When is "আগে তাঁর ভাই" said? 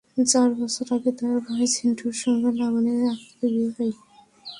0.95-1.65